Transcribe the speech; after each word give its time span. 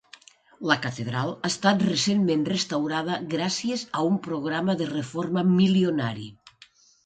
La 0.69 0.77
catedral 0.85 1.33
ha 1.33 1.49
estat 1.53 1.83
recentment 1.89 2.47
restaurada 2.49 3.19
gràcies 3.35 3.85
a 3.91 4.03
un 4.11 4.19
programa 4.31 4.79
de 4.83 4.91
reforma 4.97 5.49
milionari. 5.55 6.31